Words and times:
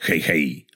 Hej, 0.00 0.20
hej! 0.20 0.66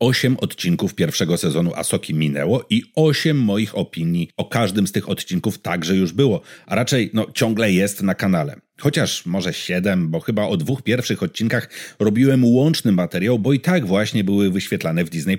Osiem 0.00 0.36
odcinków 0.40 0.94
pierwszego 0.94 1.36
sezonu 1.36 1.74
Asoki 1.74 2.14
minęło 2.14 2.64
i 2.70 2.82
osiem 2.94 3.38
moich 3.38 3.78
opinii 3.78 4.30
o 4.36 4.44
każdym 4.44 4.86
z 4.86 4.92
tych 4.92 5.08
odcinków 5.08 5.58
także 5.58 5.96
już 5.96 6.12
było, 6.12 6.42
a 6.66 6.74
raczej 6.74 7.10
no, 7.14 7.26
ciągle 7.34 7.72
jest 7.72 8.02
na 8.02 8.14
kanale. 8.14 8.56
Chociaż 8.80 9.26
może 9.26 9.52
siedem, 9.52 10.08
bo 10.08 10.20
chyba 10.20 10.46
o 10.46 10.56
dwóch 10.56 10.82
pierwszych 10.82 11.22
odcinkach 11.22 11.70
robiłem 11.98 12.44
łączny 12.44 12.92
materiał, 12.92 13.38
bo 13.38 13.52
i 13.52 13.60
tak 13.60 13.86
właśnie 13.86 14.24
były 14.24 14.50
wyświetlane 14.50 15.04
w 15.04 15.10
Disney+. 15.10 15.38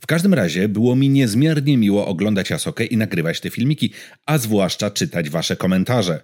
W 0.00 0.06
każdym 0.06 0.34
razie 0.34 0.68
było 0.68 0.96
mi 0.96 1.08
niezmiernie 1.08 1.78
miło 1.78 2.06
oglądać 2.06 2.52
Asokę 2.52 2.84
i 2.84 2.96
nagrywać 2.96 3.40
te 3.40 3.50
filmiki, 3.50 3.92
a 4.26 4.38
zwłaszcza 4.38 4.90
czytać 4.90 5.30
wasze 5.30 5.56
komentarze. 5.56 6.22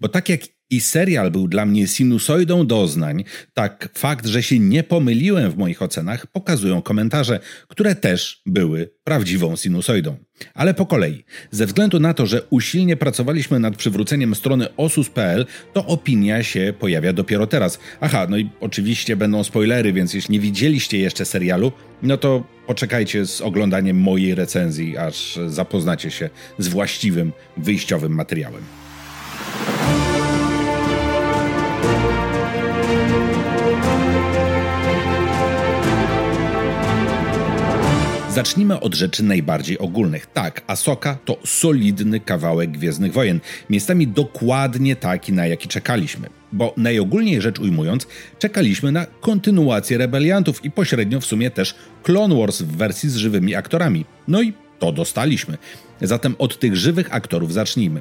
Bo 0.00 0.08
tak 0.08 0.28
jak 0.28 0.40
i 0.70 0.80
serial 0.80 1.30
był 1.30 1.48
dla 1.48 1.66
mnie 1.66 1.86
sinusoidą 1.86 2.66
doznań, 2.66 3.24
tak 3.54 3.88
fakt, 3.94 4.26
że 4.26 4.42
się 4.42 4.58
nie 4.58 4.82
pomyliłem 4.82 5.50
w 5.50 5.56
moich 5.56 5.82
ocenach, 5.82 6.26
pokazują 6.26 6.82
komentarze, 6.82 7.40
które 7.68 7.94
też 7.94 8.42
były 8.46 8.90
prawdziwą 9.04 9.56
sinusoidą. 9.56 10.16
Ale 10.54 10.74
po 10.74 10.86
kolei. 10.86 11.24
Ze 11.50 11.66
względu 11.66 12.00
na 12.00 12.14
to, 12.14 12.26
że 12.26 12.42
usilnie 12.50 12.96
pracowaliśmy 12.96 13.60
nad 13.60 13.76
przywróceniem 13.76 14.34
strony 14.34 14.76
osus.pl, 14.76 15.46
to 15.72 15.86
opinia 15.86 16.42
się 16.42 16.74
pojawia 16.78 17.12
dopiero 17.12 17.46
teraz. 17.46 17.78
Aha, 18.00 18.26
no 18.30 18.38
i 18.38 18.50
oczywiście 18.60 19.16
będą 19.16 19.44
spoilery, 19.44 19.92
więc 19.92 20.14
jeśli 20.14 20.32
nie 20.32 20.40
widzieliście 20.40 20.98
jeszcze 20.98 21.24
serialu, 21.24 21.72
no 22.02 22.16
to 22.16 22.44
poczekajcie 22.66 23.26
z 23.26 23.40
oglądaniem 23.40 23.96
mojej 23.96 24.34
recenzji, 24.34 24.96
aż 24.96 25.38
zapoznacie 25.46 26.10
się 26.10 26.30
z 26.58 26.68
właściwym 26.68 27.32
wyjściowym 27.56 28.14
materiałem. 28.14 28.87
Zacznijmy 38.38 38.80
od 38.80 38.94
rzeczy 38.94 39.22
najbardziej 39.22 39.78
ogólnych. 39.78 40.26
Tak, 40.26 40.62
Asoka 40.66 41.18
to 41.24 41.36
solidny 41.44 42.20
kawałek 42.20 42.70
Gwiezdnych 42.70 43.12
Wojen, 43.12 43.40
miejscami 43.70 44.06
dokładnie 44.06 44.96
taki, 44.96 45.32
na 45.32 45.46
jaki 45.46 45.68
czekaliśmy. 45.68 46.28
Bo 46.52 46.74
najogólniej 46.76 47.40
rzecz 47.40 47.58
ujmując, 47.58 48.06
czekaliśmy 48.38 48.92
na 48.92 49.06
kontynuację 49.06 49.98
rebeliantów 49.98 50.64
i 50.64 50.70
pośrednio 50.70 51.20
w 51.20 51.24
sumie 51.24 51.50
też 51.50 51.74
Clone 52.02 52.34
Wars 52.34 52.62
w 52.62 52.76
wersji 52.76 53.10
z 53.10 53.16
żywymi 53.16 53.54
aktorami. 53.54 54.04
No 54.28 54.42
i 54.42 54.52
to 54.78 54.92
dostaliśmy. 54.92 55.58
Zatem 56.02 56.34
od 56.38 56.58
tych 56.58 56.76
żywych 56.76 57.14
aktorów 57.14 57.52
zacznijmy. 57.52 58.00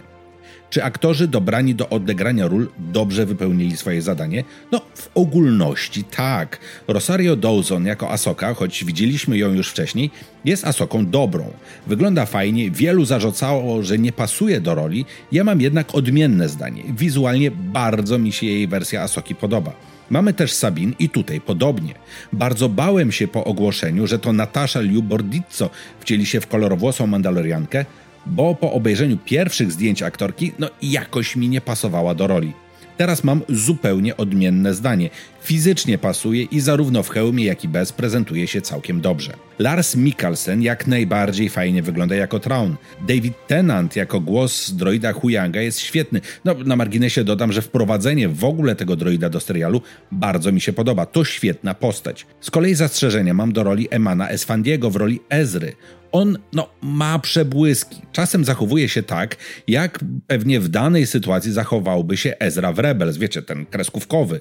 Czy 0.69 0.83
aktorzy 0.83 1.27
dobrani 1.27 1.75
do 1.75 1.89
odegrania 1.89 2.47
ról 2.47 2.67
dobrze 2.77 3.25
wypełnili 3.25 3.77
swoje 3.77 4.01
zadanie? 4.01 4.43
No, 4.71 4.81
w 4.95 5.09
ogólności 5.15 6.03
tak. 6.03 6.59
Rosario 6.87 7.35
Dawson 7.35 7.85
jako 7.85 8.11
Asoka, 8.11 8.53
choć 8.53 8.85
widzieliśmy 8.85 9.37
ją 9.37 9.53
już 9.53 9.69
wcześniej, 9.69 10.11
jest 10.45 10.67
Asoką 10.67 11.05
dobrą. 11.05 11.51
Wygląda 11.87 12.25
fajnie, 12.25 12.71
wielu 12.71 13.05
zarzucało, 13.05 13.83
że 13.83 13.97
nie 13.97 14.11
pasuje 14.11 14.61
do 14.61 14.75
roli, 14.75 15.05
ja 15.31 15.43
mam 15.43 15.61
jednak 15.61 15.95
odmienne 15.95 16.49
zdanie. 16.49 16.83
Wizualnie 16.97 17.51
bardzo 17.51 18.19
mi 18.19 18.31
się 18.31 18.45
jej 18.45 18.67
wersja 18.67 19.01
Asoki 19.01 19.35
podoba. 19.35 19.73
Mamy 20.09 20.33
też 20.33 20.53
Sabin 20.53 20.95
i 20.99 21.09
tutaj 21.09 21.41
podobnie. 21.41 21.93
Bardzo 22.33 22.69
bałem 22.69 23.11
się 23.11 23.27
po 23.27 23.43
ogłoszeniu, 23.43 24.07
że 24.07 24.19
to 24.19 24.33
Natasza 24.33 24.81
Liu 24.81 25.03
Bordizzo 25.03 25.69
wcieli 25.99 26.25
się 26.25 26.41
w 26.41 26.47
kolorowłosą 26.47 27.07
Mandaloriankę, 27.07 27.85
bo 28.27 28.55
po 28.55 28.73
obejrzeniu 28.73 29.17
pierwszych 29.25 29.71
zdjęć 29.71 30.03
aktorki, 30.03 30.51
no 30.59 30.69
jakoś 30.81 31.35
mi 31.35 31.49
nie 31.49 31.61
pasowała 31.61 32.15
do 32.15 32.27
roli. 32.27 32.53
Teraz 32.97 33.23
mam 33.23 33.41
zupełnie 33.49 34.17
odmienne 34.17 34.73
zdanie. 34.73 35.09
Fizycznie 35.41 35.97
pasuje 35.97 36.43
i 36.43 36.59
zarówno 36.59 37.03
w 37.03 37.09
hełmie, 37.09 37.45
jak 37.45 37.63
i 37.63 37.67
bez 37.67 37.93
prezentuje 37.93 38.47
się 38.47 38.61
całkiem 38.61 39.01
dobrze. 39.01 39.33
Lars 39.59 39.95
Mikkelsen 39.95 40.61
jak 40.61 40.87
najbardziej 40.87 41.49
fajnie 41.49 41.83
wygląda 41.83 42.15
jako 42.15 42.39
Traun. 42.39 42.75
David 43.07 43.33
Tennant 43.47 43.95
jako 43.95 44.19
głos 44.19 44.71
droida 44.71 45.13
Huyanga 45.13 45.61
jest 45.61 45.79
świetny. 45.79 46.21
No, 46.45 46.55
na 46.65 46.75
marginesie 46.75 47.23
dodam, 47.23 47.51
że 47.51 47.61
wprowadzenie 47.61 48.29
w 48.29 48.43
ogóle 48.43 48.75
tego 48.75 48.95
droida 48.95 49.29
do 49.29 49.39
serialu 49.39 49.81
bardzo 50.11 50.51
mi 50.51 50.61
się 50.61 50.73
podoba. 50.73 51.05
To 51.05 51.25
świetna 51.25 51.73
postać. 51.73 52.25
Z 52.41 52.51
kolei 52.51 52.75
zastrzeżenia 52.75 53.33
mam 53.33 53.53
do 53.53 53.63
roli 53.63 53.87
Emana 53.91 54.29
Esfandiego 54.29 54.89
w 54.89 54.95
roli 54.95 55.19
Ezry. 55.29 55.73
On 56.17 56.37
no, 56.53 56.69
ma 56.81 57.19
przebłyski. 57.19 58.01
Czasem 58.11 58.45
zachowuje 58.45 58.89
się 58.89 59.03
tak, 59.03 59.35
jak 59.67 59.99
pewnie 60.27 60.59
w 60.59 60.67
danej 60.67 61.07
sytuacji 61.07 61.51
zachowałby 61.51 62.17
się 62.17 62.35
Ezra 62.39 62.73
w 62.73 62.79
Rebels, 62.79 63.17
wiecie, 63.17 63.41
ten 63.41 63.65
kreskówkowy. 63.65 64.39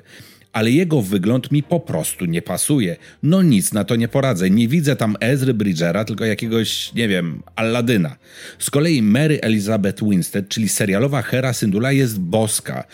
Ale 0.53 0.71
jego 0.71 1.03
wygląd 1.03 1.53
mi 1.53 1.63
po 1.63 1.81
prostu 1.81 2.25
nie 2.25 2.43
pasuje. 2.43 2.97
No 3.23 3.43
nic 3.43 3.73
na 3.73 3.85
to 3.85 3.97
nie 3.97 4.09
poradzę. 4.09 4.51
Nie 4.51 4.69
widzę 4.69 4.97
tam 4.97 5.17
Ezry 5.21 5.55
Bridgera, 5.55 6.05
tylko 6.05 6.25
jakiegoś, 6.25 6.95
nie 6.95 7.09
wiem, 7.09 7.43
Alladyna. 7.57 8.17
Z 8.59 8.71
kolei 8.71 9.03
Mary 9.03 9.41
Elizabeth 9.41 10.05
Winstead, 10.05 10.49
czyli 10.49 10.69
serialowa 10.69 11.23
Hera 11.23 11.53
Syndula, 11.53 11.93
jest 11.93 12.21
boska. 12.21 12.85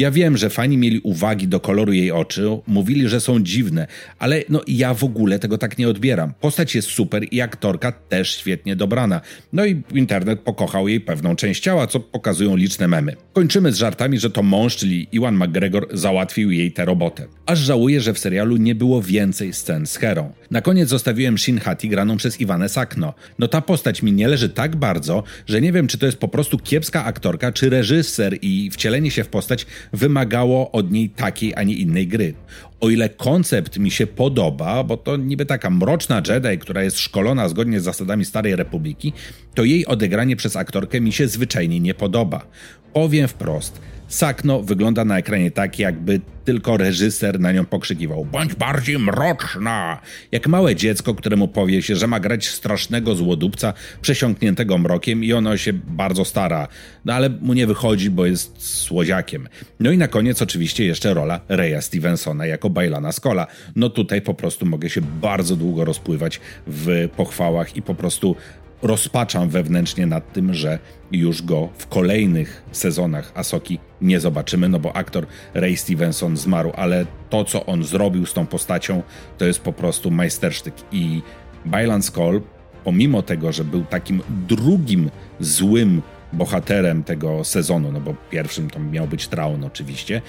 Ja 0.00 0.10
wiem, 0.10 0.36
że 0.36 0.50
fani 0.50 0.76
mieli 0.76 1.00
uwagi 1.00 1.48
do 1.48 1.60
koloru 1.60 1.92
jej 1.92 2.12
oczu, 2.12 2.62
mówili, 2.66 3.08
że 3.08 3.20
są 3.20 3.40
dziwne, 3.40 3.86
ale 4.18 4.44
no 4.48 4.62
ja 4.66 4.94
w 4.94 5.04
ogóle 5.04 5.38
tego 5.38 5.58
tak 5.58 5.78
nie 5.78 5.88
odbieram. 5.88 6.34
Postać 6.40 6.74
jest 6.74 6.88
super 6.88 7.26
i 7.30 7.40
aktorka 7.40 7.92
też 7.92 8.36
świetnie 8.36 8.76
dobrana. 8.76 9.20
No 9.52 9.66
i 9.66 9.82
internet 9.94 10.40
pokochał 10.40 10.88
jej 10.88 11.00
pewną 11.00 11.36
część 11.36 11.62
ciała, 11.62 11.86
co 11.86 12.00
pokazują 12.00 12.56
liczne 12.56 12.88
memy. 12.88 13.16
Kończymy 13.32 13.72
z 13.72 13.76
żartami, 13.76 14.18
że 14.18 14.30
to 14.30 14.42
mąż, 14.42 14.76
czyli 14.76 15.08
Iwan 15.12 15.36
McGregor, 15.36 15.86
załatwił 15.92 16.50
jej 16.50 16.72
tę 16.72 16.84
robotę. 16.84 17.26
Aż 17.46 17.58
żałuję, 17.58 18.00
że 18.00 18.14
w 18.14 18.18
serialu 18.18 18.56
nie 18.56 18.74
było 18.74 19.02
więcej 19.02 19.52
scen 19.52 19.86
z 19.86 19.96
Herą. 19.96 20.32
Na 20.50 20.60
koniec 20.60 20.88
zostawiłem 20.88 21.38
Shin 21.38 21.58
Hati 21.58 21.88
graną 21.88 22.16
przez 22.16 22.40
Iwanę 22.40 22.68
Sakno. 22.68 23.14
No 23.38 23.48
ta 23.48 23.60
postać 23.60 24.02
mi 24.02 24.12
nie 24.12 24.28
leży 24.28 24.48
tak 24.48 24.76
bardzo, 24.76 25.22
że 25.46 25.60
nie 25.60 25.72
wiem, 25.72 25.86
czy 25.86 25.98
to 25.98 26.06
jest 26.06 26.18
po 26.18 26.28
prostu 26.28 26.58
kiepska 26.58 27.04
aktorka, 27.04 27.52
czy 27.52 27.70
reżyser 27.70 28.38
i 28.42 28.70
wcielenie 28.70 29.10
się 29.10 29.24
w 29.24 29.28
postać 29.28 29.66
wymagało 29.92 30.70
od 30.70 30.90
niej 30.90 31.10
takiej, 31.10 31.54
a 31.54 31.62
nie 31.62 31.74
innej 31.74 32.06
gry. 32.06 32.34
O 32.80 32.90
ile 32.90 33.08
koncept 33.08 33.78
mi 33.78 33.90
się 33.90 34.06
podoba, 34.06 34.84
bo 34.84 34.96
to 34.96 35.16
niby 35.16 35.46
taka 35.46 35.70
mroczna 35.70 36.22
Jedi, 36.28 36.58
która 36.58 36.82
jest 36.82 36.98
szkolona 36.98 37.48
zgodnie 37.48 37.80
z 37.80 37.84
zasadami 37.84 38.24
Starej 38.24 38.56
Republiki, 38.56 39.12
to 39.54 39.64
jej 39.64 39.86
odegranie 39.86 40.36
przez 40.36 40.56
aktorkę 40.56 41.00
mi 41.00 41.12
się 41.12 41.28
zwyczajnie 41.28 41.80
nie 41.80 41.94
podoba. 41.94 42.46
Powiem 42.92 43.28
wprost, 43.28 43.80
Sakno 44.10 44.62
wygląda 44.62 45.04
na 45.04 45.18
ekranie 45.18 45.50
tak, 45.50 45.78
jakby 45.78 46.20
tylko 46.44 46.76
reżyser 46.76 47.40
na 47.40 47.52
nią 47.52 47.64
pokrzykiwał: 47.64 48.24
Bądź 48.24 48.54
bardziej 48.54 48.98
mroczna! 48.98 50.00
Jak 50.32 50.46
małe 50.46 50.76
dziecko, 50.76 51.14
któremu 51.14 51.48
powie 51.48 51.82
się, 51.82 51.96
że 51.96 52.06
ma 52.06 52.20
grać 52.20 52.48
strasznego 52.48 53.14
złodupca 53.14 53.72
przesiąkniętego 54.02 54.78
mrokiem 54.78 55.24
i 55.24 55.32
ono 55.32 55.56
się 55.56 55.72
bardzo 55.72 56.24
stara, 56.24 56.68
no 57.04 57.12
ale 57.12 57.28
mu 57.28 57.52
nie 57.52 57.66
wychodzi, 57.66 58.10
bo 58.10 58.26
jest 58.26 58.62
słodziakiem. 58.62 59.48
No 59.80 59.90
i 59.90 59.98
na 59.98 60.08
koniec 60.08 60.42
oczywiście 60.42 60.84
jeszcze 60.84 61.14
rola 61.14 61.40
Reya 61.48 61.82
Stevensona 61.82 62.46
jako 62.46 62.70
Bailana 62.70 63.12
Skola. 63.12 63.46
No 63.76 63.90
tutaj 63.90 64.22
po 64.22 64.34
prostu 64.34 64.66
mogę 64.66 64.90
się 64.90 65.00
bardzo 65.00 65.56
długo 65.56 65.84
rozpływać 65.84 66.40
w 66.66 67.08
pochwałach 67.16 67.76
i 67.76 67.82
po 67.82 67.94
prostu 67.94 68.36
rozpaczam 68.82 69.48
wewnętrznie 69.48 70.06
nad 70.06 70.32
tym, 70.32 70.54
że 70.54 70.78
już 71.12 71.42
go 71.42 71.68
w 71.78 71.86
kolejnych 71.86 72.62
sezonach 72.72 73.32
Asoki 73.34 73.78
nie 74.00 74.20
zobaczymy, 74.20 74.68
no 74.68 74.78
bo 74.78 74.96
aktor 74.96 75.26
Ray 75.54 75.76
Stevenson 75.76 76.36
zmarł, 76.36 76.72
ale 76.76 77.06
to, 77.30 77.44
co 77.44 77.66
on 77.66 77.84
zrobił 77.84 78.26
z 78.26 78.32
tą 78.32 78.46
postacią, 78.46 79.02
to 79.38 79.44
jest 79.44 79.60
po 79.60 79.72
prostu 79.72 80.10
majstersztyk. 80.10 80.74
I 80.92 81.22
Bylan 81.64 82.02
Skull, 82.02 82.42
pomimo 82.84 83.22
tego, 83.22 83.52
że 83.52 83.64
był 83.64 83.84
takim 83.84 84.22
drugim 84.48 85.10
złym 85.40 86.02
bohaterem 86.32 87.04
tego 87.04 87.44
sezonu, 87.44 87.92
no 87.92 88.00
bo 88.00 88.14
pierwszym 88.30 88.70
to 88.70 88.80
miał 88.80 89.06
być 89.06 89.28
Traun 89.28 89.64
oczywiście, 89.64 90.22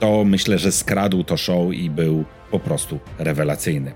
to 0.00 0.24
myślę, 0.24 0.58
że 0.58 0.72
skradł 0.72 1.24
to 1.24 1.36
show 1.36 1.74
i 1.74 1.90
był 1.90 2.24
po 2.50 2.60
prostu 2.60 2.98
rewelacyjny. 3.18 3.92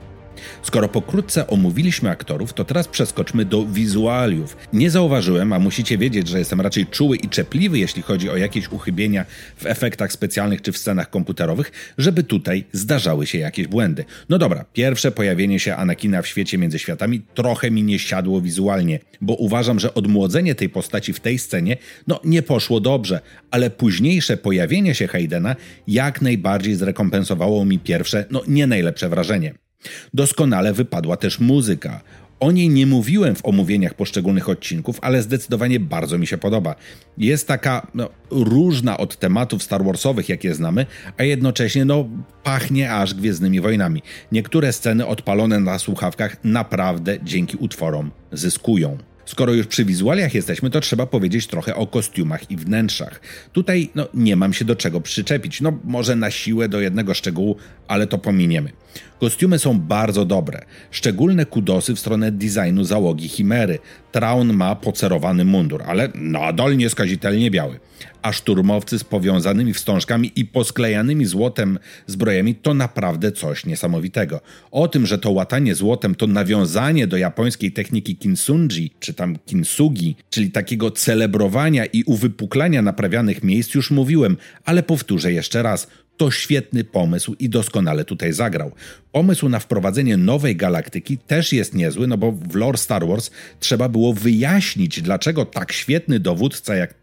Skoro 0.62 0.88
pokrótce 0.88 1.46
omówiliśmy 1.46 2.10
aktorów, 2.10 2.52
to 2.52 2.64
teraz 2.64 2.88
przeskoczmy 2.88 3.44
do 3.44 3.66
wizualiów. 3.66 4.56
Nie 4.72 4.90
zauważyłem, 4.90 5.52
a 5.52 5.58
musicie 5.58 5.98
wiedzieć, 5.98 6.28
że 6.28 6.38
jestem 6.38 6.60
raczej 6.60 6.86
czuły 6.86 7.16
i 7.16 7.28
czepliwy, 7.28 7.78
jeśli 7.78 8.02
chodzi 8.02 8.30
o 8.30 8.36
jakieś 8.36 8.68
uchybienia 8.68 9.24
w 9.56 9.66
efektach 9.66 10.12
specjalnych 10.12 10.62
czy 10.62 10.72
w 10.72 10.78
scenach 10.78 11.10
komputerowych, 11.10 11.72
żeby 11.98 12.22
tutaj 12.22 12.64
zdarzały 12.72 13.26
się 13.26 13.38
jakieś 13.38 13.66
błędy. 13.66 14.04
No 14.28 14.38
dobra, 14.38 14.64
pierwsze 14.72 15.10
pojawienie 15.10 15.60
się 15.60 15.76
Anakina 15.76 16.22
w 16.22 16.26
świecie 16.26 16.58
między 16.58 16.78
światami 16.78 17.22
trochę 17.34 17.70
mi 17.70 17.82
nie 17.82 17.98
siadło 17.98 18.40
wizualnie, 18.40 18.98
bo 19.20 19.34
uważam, 19.34 19.80
że 19.80 19.94
odmłodzenie 19.94 20.54
tej 20.54 20.68
postaci 20.68 21.12
w 21.12 21.20
tej 21.20 21.38
scenie 21.38 21.76
no 22.06 22.20
nie 22.24 22.42
poszło 22.42 22.80
dobrze, 22.80 23.20
ale 23.50 23.70
późniejsze 23.70 24.36
pojawienie 24.36 24.94
się 24.94 25.06
Haydena 25.06 25.56
jak 25.86 26.22
najbardziej 26.22 26.74
zrekompensowało 26.74 27.64
mi 27.64 27.78
pierwsze, 27.78 28.24
no 28.30 28.42
nie 28.48 28.66
najlepsze 28.66 29.08
wrażenie. 29.08 29.67
Doskonale 30.14 30.72
wypadła 30.72 31.16
też 31.16 31.40
muzyka. 31.40 32.00
O 32.40 32.52
niej 32.52 32.68
nie 32.68 32.86
mówiłem 32.86 33.34
w 33.34 33.46
omówieniach 33.46 33.94
poszczególnych 33.94 34.48
odcinków, 34.48 34.98
ale 35.02 35.22
zdecydowanie 35.22 35.80
bardzo 35.80 36.18
mi 36.18 36.26
się 36.26 36.38
podoba. 36.38 36.74
Jest 37.18 37.48
taka 37.48 37.86
no, 37.94 38.08
różna 38.30 38.96
od 38.96 39.16
tematów 39.16 39.62
Star 39.62 39.84
Warsowych, 39.84 40.28
jakie 40.28 40.54
znamy, 40.54 40.86
a 41.16 41.22
jednocześnie 41.22 41.84
no, 41.84 42.08
pachnie 42.42 42.94
aż 42.94 43.14
Gwiezdnymi 43.14 43.60
Wojnami. 43.60 44.02
Niektóre 44.32 44.72
sceny 44.72 45.06
odpalone 45.06 45.60
na 45.60 45.78
słuchawkach 45.78 46.36
naprawdę 46.44 47.18
dzięki 47.22 47.56
utworom 47.56 48.10
zyskują. 48.32 48.98
Skoro 49.28 49.52
już 49.52 49.66
przy 49.66 49.84
wizualiach 49.84 50.34
jesteśmy, 50.34 50.70
to 50.70 50.80
trzeba 50.80 51.06
powiedzieć 51.06 51.46
trochę 51.46 51.74
o 51.74 51.86
kostiumach 51.86 52.50
i 52.50 52.56
wnętrzach. 52.56 53.20
Tutaj 53.52 53.90
no, 53.94 54.08
nie 54.14 54.36
mam 54.36 54.52
się 54.52 54.64
do 54.64 54.76
czego 54.76 55.00
przyczepić. 55.00 55.60
No, 55.60 55.78
może 55.84 56.16
na 56.16 56.30
siłę 56.30 56.68
do 56.68 56.80
jednego 56.80 57.14
szczegółu, 57.14 57.56
ale 57.88 58.06
to 58.06 58.18
pominiemy. 58.18 58.72
Kostiumy 59.20 59.58
są 59.58 59.78
bardzo 59.78 60.24
dobre. 60.24 60.64
Szczególne 60.90 61.46
kudosy 61.46 61.94
w 61.94 62.00
stronę 62.00 62.32
designu 62.32 62.84
załogi 62.84 63.28
Chimery. 63.28 63.78
Traun 64.12 64.52
ma 64.52 64.74
pocerowany 64.74 65.44
mundur, 65.44 65.82
ale 65.86 66.08
nadal 66.14 66.76
nieskazitelnie 66.76 67.50
biały. 67.50 67.80
A 68.22 68.32
szturmowcy 68.32 68.98
z 68.98 69.04
powiązanymi 69.04 69.74
wstążkami 69.74 70.32
i 70.36 70.44
posklejanymi 70.44 71.26
złotem 71.26 71.78
zbrojami 72.06 72.54
to 72.54 72.74
naprawdę 72.74 73.32
coś 73.32 73.66
niesamowitego. 73.66 74.40
O 74.70 74.88
tym, 74.88 75.06
że 75.06 75.18
to 75.18 75.30
łatanie 75.30 75.74
złotem 75.74 76.14
to 76.14 76.26
nawiązanie 76.26 77.06
do 77.06 77.16
japońskiej 77.16 77.72
techniki 77.72 78.16
kinsunji, 78.16 78.92
czy 79.00 79.14
tam 79.14 79.36
kinsugi, 79.46 80.16
czyli 80.30 80.50
takiego 80.50 80.90
celebrowania 80.90 81.84
i 81.86 82.02
uwypuklania 82.04 82.82
naprawianych 82.82 83.42
miejsc 83.42 83.74
już 83.74 83.90
mówiłem, 83.90 84.36
ale 84.64 84.82
powtórzę 84.82 85.32
jeszcze 85.32 85.62
raz– 85.62 85.86
to 86.18 86.30
świetny 86.30 86.84
pomysł 86.84 87.34
i 87.38 87.48
doskonale 87.48 88.04
tutaj 88.04 88.32
zagrał. 88.32 88.72
Pomysł 89.12 89.48
na 89.48 89.58
wprowadzenie 89.58 90.16
nowej 90.16 90.56
galaktyki 90.56 91.18
też 91.18 91.52
jest 91.52 91.74
niezły, 91.74 92.06
no 92.06 92.18
bo 92.18 92.32
w 92.32 92.54
lore 92.54 92.78
Star 92.78 93.06
Wars 93.06 93.30
trzeba 93.60 93.88
było 93.88 94.12
wyjaśnić, 94.12 95.02
dlaczego 95.02 95.44
tak 95.44 95.72
świetny 95.72 96.20
dowódca 96.20 96.74
jak 96.74 96.94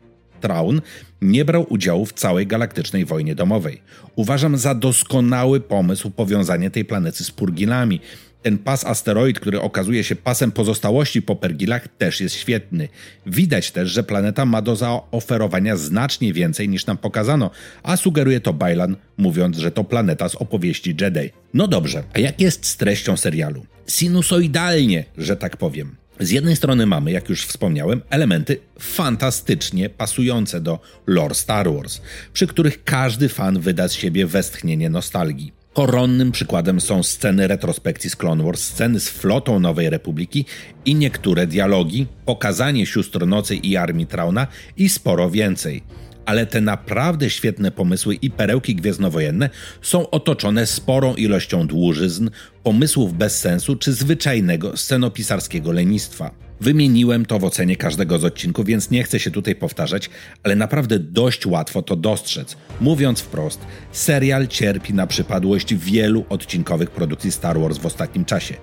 Traun 0.42 0.82
nie 1.22 1.46
brał 1.46 1.66
udziału 1.70 2.06
w 2.06 2.14
całej 2.14 2.48
galaktycznej 2.48 3.06
wojnie 3.06 3.36
domowej. 3.36 3.82
Uważam 4.16 4.58
za 4.58 4.76
doskonały 4.76 5.60
pomysł 5.60 6.12
powiązanie 6.12 6.72
tej 6.72 6.86
planety 6.86 7.24
z 7.24 7.32
Purgilami, 7.32 8.02
ten 8.46 8.58
pas 8.58 8.86
asteroid, 8.86 9.40
który 9.40 9.62
okazuje 9.62 10.04
się 10.04 10.16
pasem 10.16 10.52
pozostałości 10.52 11.22
po 11.22 11.36
Pergilach, 11.36 11.88
też 11.98 12.22
jest 12.22 12.36
świetny. 12.36 12.90
Widać 13.26 13.72
też, 13.72 13.92
że 13.92 14.04
planeta 14.04 14.46
ma 14.46 14.62
do 14.62 14.76
zaoferowania 14.76 15.78
znacznie 15.78 16.34
więcej 16.34 16.70
niż 16.70 16.86
nam 16.86 16.98
pokazano, 16.98 17.52
a 17.84 17.98
sugeruje 17.98 18.40
to 18.40 18.54
Bailan, 18.54 18.96
mówiąc, 19.18 19.58
że 19.58 19.72
to 19.72 19.84
planeta 19.84 20.30
z 20.30 20.36
opowieści 20.36 20.96
Jedi. 21.02 21.30
No 21.54 21.68
dobrze, 21.68 22.04
a 22.14 22.20
jak 22.20 22.42
jest 22.42 22.66
z 22.66 22.78
treścią 22.78 23.18
serialu? 23.18 23.66
Sinusoidalnie, 23.88 25.06
że 25.18 25.36
tak 25.38 25.58
powiem. 25.58 25.96
Z 26.20 26.32
jednej 26.32 26.56
strony 26.56 26.86
mamy, 26.86 27.12
jak 27.12 27.30
już 27.30 27.46
wspomniałem, 27.46 28.02
elementy 28.10 28.58
fantastycznie 28.80 29.90
pasujące 29.90 30.62
do 30.62 30.80
lore 31.08 31.36
Star 31.36 31.74
Wars, 31.74 32.02
przy 32.34 32.48
których 32.48 32.84
każdy 32.84 33.30
fan 33.30 33.60
wyda 33.60 33.88
z 33.88 33.94
siebie 33.94 34.28
westchnienie 34.28 34.90
nostalgii. 34.90 35.65
Koronnym 35.76 36.32
przykładem 36.32 36.82
są 36.82 37.04
sceny 37.04 37.48
retrospekcji 37.48 38.10
z 38.10 38.16
Clone 38.16 38.44
Wars, 38.44 38.64
sceny 38.64 39.00
z 39.00 39.10
flotą 39.10 39.60
Nowej 39.60 39.90
Republiki 39.90 40.46
i 40.86 40.96
niektóre 40.96 41.48
dialogi, 41.48 42.08
pokazanie 42.26 42.86
sióstr 42.86 43.28
nocy 43.28 43.56
i 43.56 43.78
armii 43.78 44.08
Trauna 44.08 44.48
i 44.78 44.90
sporo 44.90 45.30
więcej. 45.30 45.84
Ale 46.26 46.46
te 46.46 46.62
naprawdę 46.62 47.30
świetne 47.30 47.72
pomysły 47.72 48.16
i 48.16 48.32
perełki 48.32 48.76
gwiezdnowojenne 48.76 49.50
są 49.82 50.10
otoczone 50.10 50.66
sporą 50.66 51.16
ilością 51.16 51.68
dłużyzn, 51.68 52.30
pomysłów 52.64 53.14
bez 53.14 53.40
sensu 53.40 53.76
czy 53.76 53.94
zwyczajnego 53.94 54.78
scenopisarskiego 54.78 55.72
lenistwa. 55.72 56.45
Wymieniłem 56.62 57.26
to 57.26 57.40
w 57.40 57.44
ocenie 57.44 57.76
każdego 57.76 58.20
z 58.20 58.26
odcinków, 58.26 58.66
więc 58.66 58.92
nie 58.92 59.04
chcę 59.04 59.20
się 59.20 59.32
tutaj 59.32 59.56
powtarzać, 59.56 60.10
ale 60.44 60.56
naprawdę 60.56 61.00
dość 61.00 61.46
łatwo 61.46 61.82
to 61.82 61.96
dostrzec. 61.96 62.58
Mówiąc 62.82 63.20
wprost, 63.20 63.60
serial 63.92 64.48
cierpi 64.48 64.94
na 64.94 65.08
przypadłość 65.08 65.76
wielu 65.76 66.26
odcinkowych 66.30 66.92
produkcji 66.92 67.32
Star 67.32 67.60
Wars 67.60 67.78
w 67.78 67.86
ostatnim 67.86 68.26
czasie. 68.26 68.56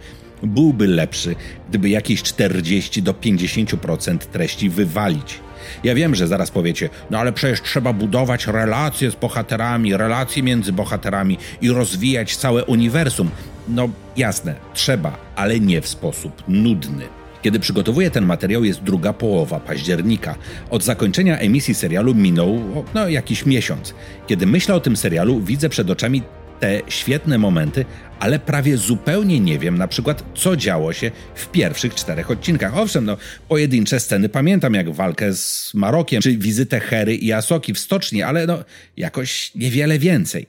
Byłby 0.43 0.87
lepszy, 0.87 1.35
gdyby 1.69 1.89
jakieś 1.89 2.23
40 2.23 3.03
do 3.03 3.13
50% 3.13 4.19
treści 4.19 4.71
wywalić. 4.71 5.41
Ja 5.85 5.95
wiem, 5.95 6.15
że 6.15 6.27
zaraz 6.27 6.51
powiecie, 6.51 6.89
no 7.11 7.19
ale 7.19 7.33
przecież 7.33 7.63
trzeba 7.63 7.93
budować 7.93 8.47
relacje 8.47 9.11
z 9.11 9.15
bohaterami, 9.15 9.97
relacje 9.97 10.43
między 10.43 10.73
bohaterami 10.73 11.39
i 11.61 11.71
rozwijać 11.71 12.37
całe 12.37 12.65
uniwersum. 12.65 13.31
No 13.69 13.89
jasne, 14.17 14.55
trzeba, 14.75 15.19
ale 15.37 15.61
nie 15.61 15.81
w 15.81 15.89
sposób 15.89 16.43
nudny. 16.49 17.22
Kiedy 17.43 17.61
przygotowuję 17.61 18.11
ten 18.11 18.27
materiał 18.27 18.65
jest 18.65 18.83
druga 18.83 19.13
połowa 19.13 19.61
października. 19.61 20.35
Od 20.71 20.85
zakończenia 20.85 21.39
emisji 21.39 21.75
serialu 21.75 22.15
minął 22.15 22.85
no, 22.95 23.09
jakiś 23.09 23.47
miesiąc. 23.47 23.95
Kiedy 24.27 24.47
myślę 24.47 24.75
o 24.75 24.81
tym 24.81 24.97
serialu, 24.97 25.41
widzę 25.41 25.69
przed 25.69 25.91
oczami 25.91 26.23
te 26.61 26.81
świetne 26.89 27.39
momenty, 27.39 27.85
ale 28.21 28.39
prawie 28.39 28.77
zupełnie 28.77 29.41
nie 29.41 29.59
wiem 29.59 29.79
na 29.79 29.89
przykład, 29.89 30.25
co 30.35 30.57
działo 30.57 30.93
się 30.93 31.11
w 31.35 31.49
pierwszych 31.49 31.95
czterech 31.95 32.31
odcinkach. 32.31 32.79
Owszem, 32.79 33.05
no, 33.05 33.17
pojedyncze 33.49 34.01
sceny 34.01 34.29
pamiętam, 34.29 34.75
jak 34.75 34.91
walkę 34.91 35.33
z 35.35 35.71
Marokiem, 35.75 36.23
czy 36.23 36.37
wizytę 36.37 36.81
Hery 36.81 37.15
i 37.15 37.33
Asoki 37.33 37.75
w 37.75 37.79
stoczni, 37.79 38.23
ale 38.23 38.47
no, 38.47 38.65
jakoś 38.97 39.55
niewiele 39.55 39.99
więcej. 39.99 40.47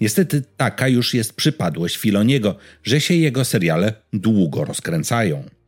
Niestety 0.00 0.42
taka 0.56 0.88
już 0.88 1.14
jest 1.14 1.32
przypadłość 1.32 1.96
Filoniego, 1.96 2.56
że 2.84 3.00
się 3.00 3.14
jego 3.14 3.44
seriale 3.44 3.92
długo 4.12 4.64
rozkręcają. 4.64 5.59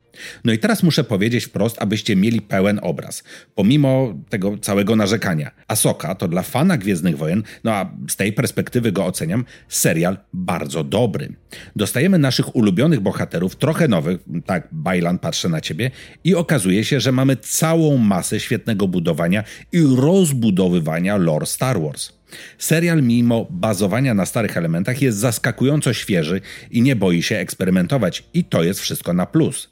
No 0.45 0.53
i 0.53 0.59
teraz 0.59 0.83
muszę 0.83 1.05
powiedzieć 1.05 1.45
wprost, 1.45 1.77
abyście 1.83 2.17
mieli 2.17 2.41
pełen 2.41 2.81
obraz. 2.83 3.23
Pomimo 3.55 4.15
tego 4.29 4.59
całego 4.59 4.97
narzekania. 4.97 5.51
Asoka 5.69 6.15
to 6.15 6.29
dla 6.29 6.43
fana 6.43 6.77
Gwiezdnych 6.77 7.19
Wojen, 7.19 7.43
no 7.65 7.73
a 7.73 7.93
z 8.09 8.17
tej 8.17 8.33
perspektywy 8.33 8.93
go 8.93 9.07
oceniam, 9.07 9.45
serial 9.69 10.19
bardzo 10.33 10.85
dobry. 10.85 11.33
Dostajemy 11.77 12.19
naszych 12.19 12.57
ulubionych 12.57 13.01
bohaterów, 13.01 13.57
trochę 13.57 13.89
nowych, 13.89 14.21
tak, 14.47 14.69
Bailan 14.73 15.19
patrzę 15.19 15.49
na 15.49 15.61
ciebie, 15.61 15.91
i 16.25 16.35
okazuje 16.35 16.85
się, 16.85 17.01
że 17.01 17.13
mamy 17.13 17.37
całą 17.37 17.97
masę 17.97 18.41
świetnego 18.41 18.89
budowania 18.89 19.45
i 19.73 19.83
rozbudowywania 19.97 21.17
lore 21.17 21.47
Star 21.47 21.81
Wars. 21.81 22.13
Serial, 22.59 23.03
mimo 23.03 23.47
bazowania 23.51 24.15
na 24.15 24.27
starych 24.27 24.57
elementach, 24.57 25.03
jest 25.03 25.19
zaskakująco 25.19 25.93
świeży 25.93 26.41
i 26.71 26.83
nie 26.83 26.97
boi 26.97 27.23
się 27.23 27.37
eksperymentować, 27.37 28.25
i 28.35 28.45
to 28.45 28.63
jest 28.63 28.81
wszystko 28.81 29.13
na 29.13 29.27
plus. 29.27 29.72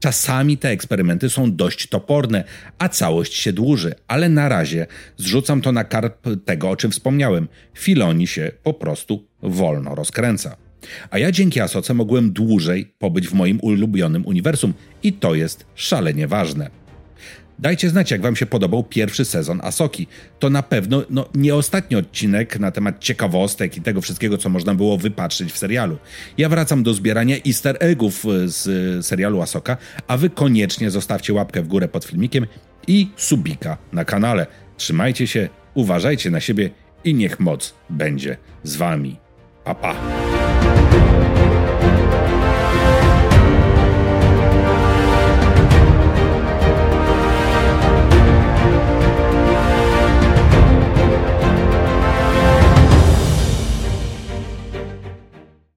Czasami 0.00 0.58
te 0.58 0.68
eksperymenty 0.68 1.30
są 1.30 1.56
dość 1.56 1.86
toporne, 1.86 2.44
a 2.78 2.88
całość 2.88 3.34
się 3.34 3.52
dłuży, 3.52 3.94
ale 4.08 4.28
na 4.28 4.48
razie 4.48 4.86
zrzucam 5.16 5.60
to 5.60 5.72
na 5.72 5.84
karp 5.84 6.26
tego, 6.44 6.70
o 6.70 6.76
czym 6.76 6.90
wspomniałem. 6.90 7.48
Filoni 7.74 8.26
się 8.26 8.52
po 8.62 8.74
prostu 8.74 9.24
wolno 9.42 9.94
rozkręca. 9.94 10.56
A 11.10 11.18
ja 11.18 11.32
dzięki 11.32 11.60
Asoce 11.60 11.94
mogłem 11.94 12.32
dłużej 12.32 12.94
pobyć 12.98 13.28
w 13.28 13.34
moim 13.34 13.58
ulubionym 13.62 14.26
uniwersum 14.26 14.74
i 15.02 15.12
to 15.12 15.34
jest 15.34 15.66
szalenie 15.74 16.28
ważne. 16.28 16.70
Dajcie 17.60 17.90
znać, 17.90 18.10
jak 18.10 18.20
Wam 18.20 18.36
się 18.36 18.46
podobał 18.46 18.82
pierwszy 18.84 19.24
sezon 19.24 19.60
Asoki. 19.62 20.06
To 20.38 20.50
na 20.50 20.62
pewno 20.62 21.02
no, 21.10 21.28
nie 21.34 21.54
ostatni 21.54 21.96
odcinek 21.96 22.58
na 22.58 22.70
temat 22.70 23.00
ciekawostek 23.00 23.76
i 23.76 23.80
tego 23.80 24.00
wszystkiego, 24.00 24.38
co 24.38 24.48
można 24.48 24.74
było 24.74 24.98
wypatrzyć 24.98 25.52
w 25.52 25.58
serialu. 25.58 25.98
Ja 26.38 26.48
wracam 26.48 26.82
do 26.82 26.94
zbierania 26.94 27.36
easter 27.46 27.76
eggów 27.80 28.24
e, 28.24 28.48
z 28.48 28.68
e, 28.98 29.02
serialu 29.02 29.42
Asoka, 29.42 29.76
a 30.06 30.16
Wy 30.16 30.30
koniecznie 30.30 30.90
zostawcie 30.90 31.32
łapkę 31.32 31.62
w 31.62 31.68
górę 31.68 31.88
pod 31.88 32.04
filmikiem 32.04 32.46
i 32.86 33.08
subika 33.16 33.78
na 33.92 34.04
kanale. 34.04 34.46
Trzymajcie 34.76 35.26
się, 35.26 35.48
uważajcie 35.74 36.30
na 36.30 36.40
siebie 36.40 36.70
i 37.04 37.14
niech 37.14 37.40
moc 37.40 37.74
będzie 37.90 38.36
z 38.62 38.76
Wami. 38.76 39.16
Pa, 39.64 39.74
pa. 39.74 39.94